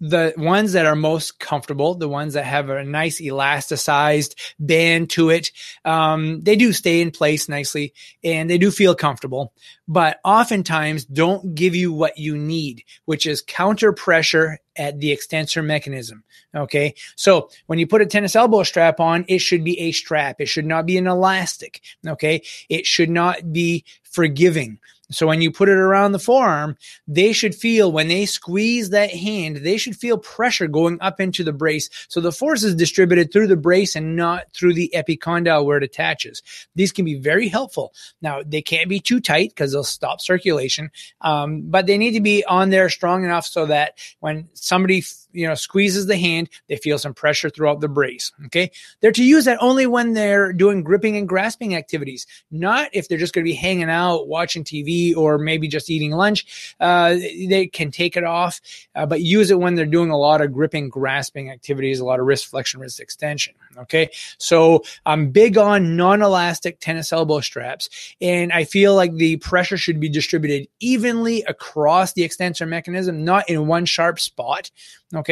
the 0.00 0.34
ones 0.36 0.72
that 0.72 0.86
are 0.86 0.96
most 0.96 1.38
comfortable, 1.38 1.94
the 1.94 2.08
ones 2.08 2.34
that 2.34 2.44
have 2.44 2.70
a 2.70 2.84
nice 2.84 3.20
elasticized 3.20 4.34
band 4.58 5.10
to 5.10 5.30
it, 5.30 5.50
um, 5.84 6.42
they 6.42 6.56
do 6.56 6.72
stay 6.72 7.00
in 7.00 7.10
place 7.10 7.48
nicely 7.48 7.92
and 8.22 8.48
they 8.48 8.58
do 8.58 8.70
feel 8.70 8.94
comfortable, 8.94 9.52
but 9.86 10.18
oftentimes 10.24 11.04
don't 11.04 11.54
give 11.54 11.74
you 11.74 11.92
what 11.92 12.18
you 12.18 12.36
need, 12.36 12.84
which 13.04 13.26
is 13.26 13.42
counter 13.42 13.92
pressure 13.92 14.58
at 14.78 15.00
the 15.00 15.12
extensor 15.12 15.62
mechanism. 15.62 16.24
Okay. 16.54 16.94
So 17.16 17.50
when 17.66 17.78
you 17.78 17.86
put 17.86 18.02
a 18.02 18.06
tennis 18.06 18.36
elbow 18.36 18.62
strap 18.62 19.00
on, 19.00 19.24
it 19.28 19.38
should 19.38 19.64
be 19.64 19.78
a 19.80 19.92
strap. 19.92 20.40
It 20.40 20.46
should 20.46 20.66
not 20.66 20.86
be 20.86 20.96
an 20.96 21.06
elastic. 21.06 21.82
Okay. 22.06 22.42
It 22.68 22.86
should 22.86 23.10
not 23.10 23.52
be 23.52 23.84
forgiving. 24.04 24.78
So 25.10 25.26
when 25.26 25.40
you 25.40 25.50
put 25.50 25.70
it 25.70 25.78
around 25.78 26.12
the 26.12 26.18
forearm, 26.18 26.76
they 27.06 27.32
should 27.32 27.54
feel 27.54 27.90
when 27.90 28.08
they 28.08 28.26
squeeze 28.26 28.90
that 28.90 29.10
hand, 29.10 29.58
they 29.58 29.78
should 29.78 29.96
feel 29.96 30.18
pressure 30.18 30.66
going 30.66 30.98
up 31.00 31.18
into 31.18 31.42
the 31.42 31.52
brace. 31.52 31.88
So 32.08 32.20
the 32.20 32.32
force 32.32 32.62
is 32.62 32.74
distributed 32.74 33.32
through 33.32 33.46
the 33.46 33.56
brace 33.56 33.96
and 33.96 34.16
not 34.16 34.52
through 34.52 34.74
the 34.74 34.92
epicondyle 34.94 35.64
where 35.64 35.78
it 35.78 35.82
attaches. 35.82 36.42
These 36.74 36.92
can 36.92 37.06
be 37.06 37.18
very 37.18 37.48
helpful. 37.48 37.94
Now 38.20 38.42
they 38.44 38.60
can't 38.60 38.88
be 38.88 39.00
too 39.00 39.20
tight 39.20 39.50
because 39.50 39.72
they'll 39.72 39.82
stop 39.84 40.20
circulation, 40.20 40.90
um, 41.22 41.62
but 41.62 41.86
they 41.86 41.96
need 41.96 42.12
to 42.12 42.20
be 42.20 42.44
on 42.44 42.68
there 42.68 42.90
strong 42.90 43.24
enough 43.24 43.46
so 43.46 43.66
that 43.66 43.98
when 44.20 44.48
somebody 44.68 45.02
you 45.38 45.46
know 45.46 45.54
squeezes 45.54 46.06
the 46.06 46.16
hand 46.16 46.50
they 46.68 46.76
feel 46.76 46.98
some 46.98 47.14
pressure 47.14 47.48
throughout 47.48 47.80
the 47.80 47.88
brace 47.88 48.32
okay 48.46 48.70
they're 49.00 49.12
to 49.12 49.22
use 49.22 49.44
that 49.44 49.56
only 49.60 49.86
when 49.86 50.12
they're 50.12 50.52
doing 50.52 50.82
gripping 50.82 51.16
and 51.16 51.28
grasping 51.28 51.76
activities 51.76 52.26
not 52.50 52.88
if 52.92 53.08
they're 53.08 53.18
just 53.18 53.32
going 53.32 53.44
to 53.44 53.50
be 53.50 53.54
hanging 53.54 53.88
out 53.88 54.26
watching 54.26 54.64
tv 54.64 55.16
or 55.16 55.38
maybe 55.38 55.68
just 55.68 55.88
eating 55.90 56.10
lunch 56.10 56.74
uh, 56.80 57.10
they 57.48 57.68
can 57.72 57.90
take 57.90 58.16
it 58.16 58.24
off 58.24 58.60
uh, 58.96 59.06
but 59.06 59.20
use 59.20 59.50
it 59.50 59.60
when 59.60 59.76
they're 59.76 59.86
doing 59.86 60.10
a 60.10 60.18
lot 60.18 60.40
of 60.40 60.52
gripping 60.52 60.88
grasping 60.88 61.50
activities 61.50 62.00
a 62.00 62.04
lot 62.04 62.18
of 62.18 62.26
wrist 62.26 62.46
flexion 62.46 62.80
wrist 62.80 62.98
extension 62.98 63.54
okay 63.76 64.10
so 64.38 64.82
i'm 65.06 65.30
big 65.30 65.56
on 65.56 65.96
non-elastic 65.96 66.80
tennis 66.80 67.12
elbow 67.12 67.38
straps 67.40 67.88
and 68.20 68.52
i 68.52 68.64
feel 68.64 68.96
like 68.96 69.14
the 69.14 69.36
pressure 69.36 69.76
should 69.76 70.00
be 70.00 70.08
distributed 70.08 70.66
evenly 70.80 71.44
across 71.44 72.14
the 72.14 72.24
extensor 72.24 72.66
mechanism 72.66 73.24
not 73.24 73.48
in 73.48 73.68
one 73.68 73.84
sharp 73.84 74.18
spot 74.18 74.72
Okay. 75.14 75.27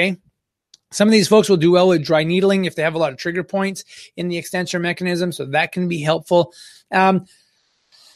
Some 0.92 1.08
of 1.08 1.12
these 1.12 1.28
folks 1.28 1.48
will 1.48 1.56
do 1.56 1.72
well 1.72 1.88
with 1.88 2.04
dry 2.04 2.22
needling 2.24 2.64
if 2.64 2.74
they 2.74 2.82
have 2.82 2.94
a 2.94 2.98
lot 2.98 3.12
of 3.12 3.18
trigger 3.18 3.42
points 3.42 3.84
in 4.16 4.28
the 4.28 4.38
extensor 4.38 4.78
mechanism. 4.78 5.32
So 5.32 5.46
that 5.46 5.72
can 5.72 5.88
be 5.88 6.00
helpful. 6.00 6.52
Um, 6.92 7.26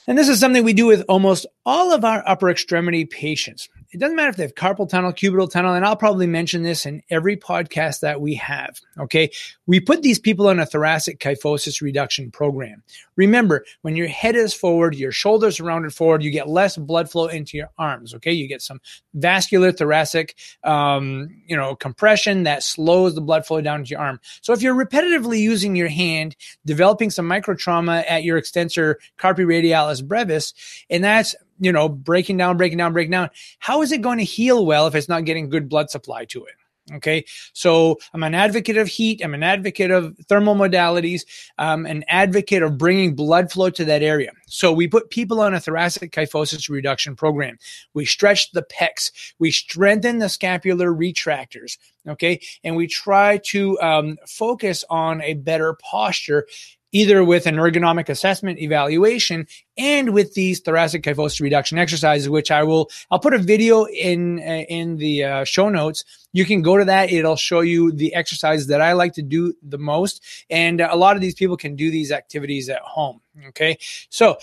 and 0.07 0.17
this 0.17 0.29
is 0.29 0.41
something 0.41 0.65
we 0.65 0.73
do 0.73 0.87
with 0.87 1.05
almost 1.09 1.47
all 1.67 1.93
of 1.93 2.05
our 2.05 2.23
upper 2.27 2.49
extremity 2.49 3.05
patients. 3.05 3.69
It 3.93 3.99
doesn't 3.99 4.15
matter 4.15 4.31
if 4.31 4.37
they 4.37 4.45
have 4.45 4.55
carpal 4.55 4.89
tunnel, 4.89 5.13
cubital 5.13 5.51
tunnel, 5.51 5.75
and 5.75 5.85
I'll 5.85 5.97
probably 5.97 6.29
mention 6.29 6.63
this 6.63 6.87
in 6.87 7.03
every 7.11 7.37
podcast 7.37 8.01
that 8.01 8.21
we 8.21 8.35
have. 8.35 8.79
Okay. 8.99 9.31
We 9.67 9.81
put 9.81 10.03
these 10.03 10.19
people 10.21 10.47
on 10.47 10.61
a 10.61 10.67
thoracic 10.67 11.19
kyphosis 11.19 11.83
reduction 11.83 12.31
program. 12.31 12.85
Remember, 13.17 13.65
when 13.83 13.97
your 13.97 14.07
head 14.07 14.37
is 14.37 14.55
forward, 14.55 14.95
your 14.95 15.11
shoulders 15.11 15.59
are 15.59 15.65
rounded 15.65 15.93
forward, 15.93 16.23
you 16.23 16.31
get 16.31 16.49
less 16.49 16.77
blood 16.77 17.11
flow 17.11 17.27
into 17.27 17.57
your 17.57 17.71
arms. 17.79 18.15
Okay. 18.15 18.33
You 18.33 18.47
get 18.47 18.63
some 18.63 18.81
vascular 19.15 19.73
thoracic, 19.73 20.37
um, 20.63 21.29
you 21.47 21.57
know, 21.57 21.75
compression 21.75 22.45
that 22.45 22.63
slows 22.63 23.17
the 23.17 23.21
blood 23.21 23.45
flow 23.45 23.61
down 23.61 23.83
to 23.83 23.91
your 23.91 24.01
arm. 24.01 24.21
So 24.41 24.53
if 24.53 24.63
you're 24.63 24.75
repetitively 24.75 25.41
using 25.41 25.75
your 25.75 25.89
hand, 25.89 26.37
developing 26.65 27.11
some 27.11 27.27
micro 27.27 27.55
trauma 27.55 28.05
at 28.09 28.23
your 28.23 28.37
extensor 28.37 29.01
carpi 29.19 29.45
radialis 29.45 30.07
brevis, 30.07 30.55
and 30.89 31.03
that's 31.03 31.35
you 31.61 31.71
know, 31.73 31.89
breaking 31.89 32.39
down, 32.39 32.57
breaking 32.57 32.79
down, 32.79 32.93
breaking 32.93 33.13
down. 33.13 33.31
How 33.59 33.83
is 33.83 33.93
it 33.93 34.03
going 34.03 34.19
to 34.19 34.25
heal 34.25 34.67
well 34.67 34.87
if 34.87 34.95
it's 34.95 35.09
not 35.09 35.25
getting 35.25 35.49
good 35.49 35.69
blood 35.69 35.91
supply 35.91 36.25
to 36.27 36.45
it? 36.45 36.55
Okay. 36.93 37.25
So 37.53 37.99
I'm 38.13 38.23
an 38.23 38.35
advocate 38.35 38.77
of 38.77 38.89
heat. 38.89 39.21
I'm 39.23 39.35
an 39.35 39.43
advocate 39.43 39.93
of 39.93 40.17
thermal 40.29 40.57
modalities. 40.57 41.23
I'm 41.57 41.87
an 41.87 42.05
advocate 42.09 42.63
of 42.63 42.79
bringing 42.79 43.15
blood 43.15 43.53
flow 43.53 43.71
to 43.71 43.85
that 43.85 44.03
area. 44.03 44.33
So 44.49 44.73
we 44.73 44.89
put 44.89 45.11
people 45.11 45.41
on 45.41 45.55
a 45.55 45.61
thoracic 45.61 46.11
kyphosis 46.11 46.69
reduction 46.69 47.15
program. 47.15 47.59
We 47.95 48.07
stretch 48.07 48.51
the 48.53 48.63
pecs. 48.65 49.13
We 49.39 49.53
strengthen 49.53 50.19
the 50.19 50.29
scapular 50.29 50.93
retractors. 50.93 51.79
Okay. 52.09 52.41
And 52.65 52.75
we 52.75 52.89
try 52.89 53.39
to 53.45 53.81
um, 53.81 54.19
focus 54.27 54.85
on 54.91 55.23
a 55.23 55.35
better 55.35 55.75
posture 55.75 56.47
either 56.93 57.25
with 57.25 57.47
an 57.47 57.57
ergonomic 57.57 58.09
assessment 58.09 58.59
evaluation 58.59 59.47
and 59.79 60.13
with 60.13 60.35
these 60.35 60.61
thoracic 60.61 61.03
kyphosis 61.03 61.41
reduction 61.41 61.79
exercises, 61.79 62.29
which 62.29 62.51
I 62.51 62.63
will, 62.63 62.91
I'll 63.11 63.19
put 63.19 63.35
a 63.35 63.39
video 63.39 63.85
in, 63.87 64.41
uh, 64.41 64.65
in 64.69 64.97
the 64.97 65.25
uh, 65.25 65.45
show 65.45 65.69
notes. 65.69 66.05
You 66.33 66.45
can 66.45 66.63
go 66.63 66.77
to 66.77 66.85
that. 66.85 67.11
It'll 67.13 67.37
show 67.37 67.61
you 67.61 67.93
the 67.93 68.15
exercises 68.15 68.67
that 68.69 68.81
I 68.81 68.93
like 68.93 69.15
to 69.15 69.23
do 69.23 69.55
the 69.63 69.79
most. 69.79 70.23
And 70.49 70.81
a 70.81 70.97
lot 70.97 71.17
of 71.17 71.23
these 71.23 71.35
people 71.35 71.57
can 71.57 71.77
do 71.77 71.91
these 71.91 72.13
activities 72.13 72.69
at 72.69 72.81
home. 72.83 73.21
Okay. 73.49 73.79
So 74.11 74.39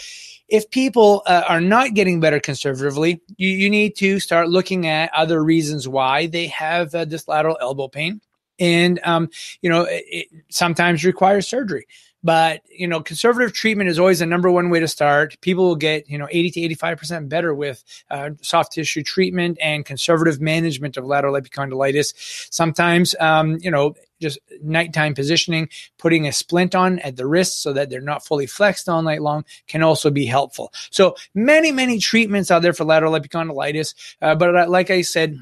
if 0.48 0.70
people 0.70 1.24
uh, 1.26 1.44
are 1.48 1.62
not 1.62 1.94
getting 1.94 2.20
better 2.20 2.40
conservatively, 2.40 3.22
you, 3.38 3.50
you 3.50 3.70
need 3.70 3.96
to 3.98 4.20
start 4.20 4.50
looking 4.50 4.88
at 4.88 5.14
other 5.14 5.44
reasons 5.44 5.88
why 5.88 6.28
they 6.28 6.48
have 6.48 6.96
uh, 6.96 7.06
this 7.06 7.28
lateral 7.28 7.58
elbow 7.62 7.88
pain. 7.88 8.22
And, 8.60 9.00
um, 9.04 9.30
you 9.62 9.70
know, 9.70 9.84
it, 9.84 10.04
it 10.08 10.28
sometimes 10.50 11.06
requires 11.06 11.48
surgery. 11.48 11.86
But, 12.24 12.62
you 12.70 12.88
know, 12.88 13.02
conservative 13.02 13.54
treatment 13.54 13.90
is 13.90 14.00
always 14.00 14.20
the 14.20 14.26
number 14.26 14.52
one 14.52 14.70
way 14.70 14.80
to 14.80 14.88
start. 14.88 15.40
People 15.42 15.66
will 15.66 15.76
get, 15.76 16.10
you 16.10 16.18
know, 16.18 16.28
80 16.30 16.52
to 16.68 16.76
85% 16.76 17.30
better 17.30 17.54
with 17.54 17.84
uh, 18.10 18.32
soft 18.42 18.74
tissue 18.74 19.04
treatment 19.04 19.58
and 19.62 19.86
conservative 19.86 20.42
management 20.42 20.98
of 20.98 21.06
lateral 21.06 21.36
epicondylitis. 21.36 22.14
Sometimes, 22.52 23.16
um, 23.20 23.58
you 23.62 23.72
know, 23.72 23.96
just 24.20 24.40
nighttime 24.62 25.14
positioning, 25.14 25.70
putting 25.98 26.28
a 26.28 26.32
splint 26.32 26.76
on 26.76 27.00
at 27.00 27.16
the 27.16 27.28
wrist 27.28 27.62
so 27.62 27.74
that 27.74 27.90
they're 27.90 28.02
not 28.02 28.26
fully 28.26 28.48
flexed 28.48 28.90
all 28.90 29.02
night 29.02 29.22
long 29.22 29.46
can 29.68 29.84
also 29.84 30.10
be 30.10 30.26
helpful. 30.26 30.74
So 30.90 31.16
many, 31.36 31.72
many 31.72 32.00
treatments 32.00 32.50
out 32.50 32.62
there 32.62 32.74
for 32.74 32.84
lateral 32.84 33.14
epicondylitis. 33.14 33.94
Uh, 34.22 34.36
but 34.36 34.56
uh, 34.56 34.70
like 34.70 34.90
I 34.90 35.02
said, 35.02 35.38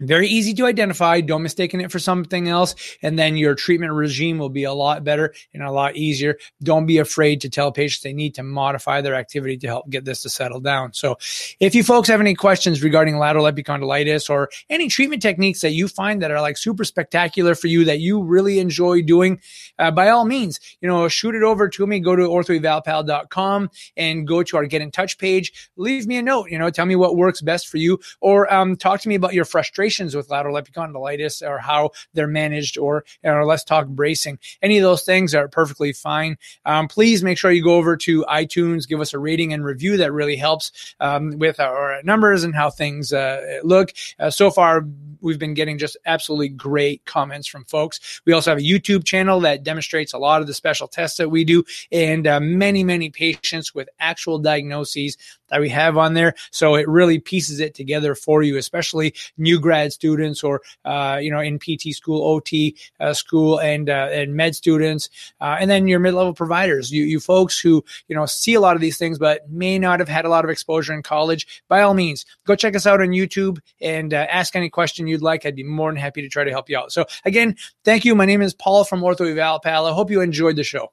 very 0.00 0.26
easy 0.28 0.54
to 0.54 0.66
identify. 0.66 1.20
Don't 1.20 1.42
mistake 1.42 1.74
it 1.74 1.92
for 1.92 1.98
something 1.98 2.48
else. 2.48 2.74
And 3.02 3.18
then 3.18 3.36
your 3.36 3.54
treatment 3.54 3.92
regime 3.92 4.38
will 4.38 4.48
be 4.48 4.64
a 4.64 4.72
lot 4.72 5.04
better 5.04 5.34
and 5.54 5.62
a 5.62 5.70
lot 5.70 5.96
easier. 5.96 6.36
Don't 6.62 6.86
be 6.86 6.98
afraid 6.98 7.40
to 7.42 7.50
tell 7.50 7.70
patients 7.70 8.02
they 8.02 8.12
need 8.12 8.34
to 8.36 8.42
modify 8.42 9.00
their 9.00 9.14
activity 9.14 9.56
to 9.58 9.66
help 9.66 9.88
get 9.90 10.04
this 10.04 10.22
to 10.22 10.30
settle 10.30 10.60
down. 10.60 10.92
So 10.92 11.16
if 11.60 11.74
you 11.74 11.82
folks 11.84 12.08
have 12.08 12.20
any 12.20 12.34
questions 12.34 12.82
regarding 12.82 13.18
lateral 13.18 13.44
epicondylitis 13.44 14.30
or 14.30 14.48
any 14.68 14.88
treatment 14.88 15.22
techniques 15.22 15.60
that 15.60 15.72
you 15.72 15.86
find 15.86 16.22
that 16.22 16.30
are 16.30 16.40
like 16.40 16.56
super 16.56 16.84
spectacular 16.84 17.54
for 17.54 17.66
you 17.66 17.84
that 17.84 18.00
you 18.00 18.22
really 18.22 18.58
enjoy 18.58 19.02
doing, 19.02 19.40
uh, 19.78 19.90
by 19.90 20.08
all 20.08 20.24
means, 20.24 20.60
you 20.80 20.88
know, 20.88 21.08
shoot 21.08 21.34
it 21.34 21.42
over 21.42 21.68
to 21.68 21.86
me. 21.86 22.00
Go 22.00 22.16
to 22.16 22.22
orthoevalpal.com 22.22 23.70
and 23.96 24.26
go 24.26 24.42
to 24.42 24.56
our 24.56 24.66
get 24.66 24.82
in 24.82 24.90
touch 24.90 25.18
page. 25.18 25.70
Leave 25.76 26.06
me 26.06 26.16
a 26.16 26.22
note, 26.22 26.50
you 26.50 26.58
know, 26.58 26.70
tell 26.70 26.86
me 26.86 26.96
what 26.96 27.16
works 27.16 27.40
best 27.40 27.68
for 27.68 27.76
you 27.76 27.98
or 28.20 28.52
um, 28.52 28.76
talk 28.76 29.00
to 29.00 29.08
me 29.08 29.14
about 29.14 29.34
your 29.34 29.44
frustration 29.44 29.89
with 29.98 30.30
lateral 30.30 30.56
epicondylitis 30.56 31.46
or 31.46 31.58
how 31.58 31.90
they're 32.14 32.26
managed, 32.26 32.78
or, 32.78 33.04
or 33.24 33.44
let's 33.44 33.64
talk 33.64 33.86
bracing. 33.88 34.38
Any 34.62 34.78
of 34.78 34.82
those 34.82 35.02
things 35.02 35.34
are 35.34 35.48
perfectly 35.48 35.92
fine. 35.92 36.36
Um, 36.64 36.88
please 36.88 37.22
make 37.22 37.38
sure 37.38 37.50
you 37.50 37.64
go 37.64 37.76
over 37.76 37.96
to 37.98 38.24
iTunes, 38.24 38.88
give 38.88 39.00
us 39.00 39.12
a 39.14 39.18
rating 39.18 39.52
and 39.52 39.64
review. 39.64 39.96
That 39.96 40.12
really 40.12 40.36
helps 40.36 40.94
um, 41.00 41.38
with 41.38 41.60
our 41.60 42.02
numbers 42.02 42.44
and 42.44 42.54
how 42.54 42.70
things 42.70 43.12
uh, 43.12 43.60
look. 43.62 43.92
Uh, 44.18 44.30
so 44.30 44.50
far, 44.50 44.86
we've 45.20 45.38
been 45.38 45.54
getting 45.54 45.78
just 45.78 45.96
absolutely 46.06 46.48
great 46.48 47.04
comments 47.04 47.48
from 47.48 47.64
folks. 47.64 48.20
We 48.24 48.32
also 48.32 48.50
have 48.50 48.58
a 48.58 48.62
YouTube 48.62 49.04
channel 49.04 49.40
that 49.40 49.62
demonstrates 49.62 50.12
a 50.12 50.18
lot 50.18 50.40
of 50.40 50.46
the 50.46 50.54
special 50.54 50.88
tests 50.88 51.18
that 51.18 51.30
we 51.30 51.44
do 51.44 51.64
and 51.92 52.26
uh, 52.26 52.40
many, 52.40 52.84
many 52.84 53.10
patients 53.10 53.74
with 53.74 53.88
actual 53.98 54.38
diagnoses 54.38 55.16
that 55.50 55.60
we 55.60 55.68
have 55.68 55.96
on 55.96 56.14
there. 56.14 56.34
So 56.50 56.76
it 56.76 56.88
really 56.88 57.18
pieces 57.18 57.60
it 57.60 57.74
together 57.74 58.14
for 58.14 58.42
you, 58.42 58.56
especially 58.56 59.14
new 59.36 59.60
grad 59.60 59.92
students 59.92 60.42
or, 60.42 60.62
uh, 60.84 61.18
you 61.20 61.30
know, 61.30 61.40
in 61.40 61.58
PT 61.58 61.92
school, 61.94 62.22
OT 62.22 62.76
uh, 63.00 63.12
school 63.12 63.60
and, 63.60 63.90
uh, 63.90 64.08
and 64.12 64.34
med 64.34 64.54
students. 64.54 65.10
Uh, 65.40 65.56
and 65.60 65.70
then 65.70 65.88
your 65.88 65.98
mid-level 65.98 66.34
providers, 66.34 66.92
you, 66.92 67.04
you 67.04 67.20
folks 67.20 67.58
who, 67.58 67.84
you 68.08 68.16
know, 68.16 68.26
see 68.26 68.54
a 68.54 68.60
lot 68.60 68.76
of 68.76 68.80
these 68.80 68.96
things, 68.96 69.18
but 69.18 69.48
may 69.50 69.78
not 69.78 69.98
have 69.98 70.08
had 70.08 70.24
a 70.24 70.28
lot 70.28 70.44
of 70.44 70.50
exposure 70.50 70.94
in 70.94 71.02
college. 71.02 71.62
By 71.68 71.82
all 71.82 71.94
means, 71.94 72.24
go 72.46 72.54
check 72.54 72.76
us 72.76 72.86
out 72.86 73.00
on 73.00 73.08
YouTube 73.08 73.58
and 73.80 74.14
uh, 74.14 74.26
ask 74.30 74.54
any 74.54 74.70
question 74.70 75.06
you'd 75.10 75.22
like. 75.22 75.44
I'd 75.44 75.56
be 75.56 75.64
more 75.64 75.90
than 75.90 75.96
happy 75.96 76.22
to 76.22 76.28
try 76.28 76.44
to 76.44 76.50
help 76.50 76.70
you 76.70 76.78
out. 76.78 76.92
So 76.92 77.04
again, 77.24 77.56
thank 77.84 78.04
you. 78.04 78.14
My 78.14 78.24
name 78.24 78.40
is 78.40 78.54
Paul 78.54 78.84
from 78.84 79.02
Ortho 79.02 79.30
Eval 79.30 79.60
Pal. 79.60 79.86
I 79.86 79.92
hope 79.92 80.10
you 80.10 80.20
enjoyed 80.20 80.56
the 80.56 80.64
show. 80.64 80.92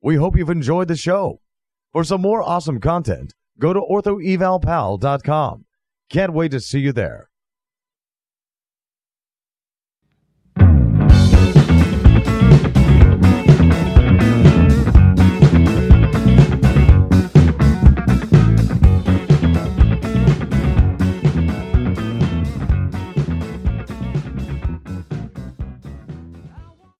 We 0.00 0.16
hope 0.16 0.36
you've 0.36 0.50
enjoyed 0.50 0.88
the 0.88 0.96
show. 0.96 1.40
For 1.92 2.04
some 2.04 2.20
more 2.20 2.42
awesome 2.42 2.80
content, 2.80 3.34
go 3.58 3.72
to 3.72 3.80
orthoevalpal.com. 3.80 5.64
Can't 6.08 6.32
wait 6.32 6.50
to 6.52 6.60
see 6.60 6.80
you 6.80 6.92
there. 6.92 7.27